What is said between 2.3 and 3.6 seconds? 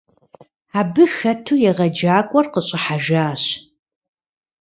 къыщӀыхьэжащ.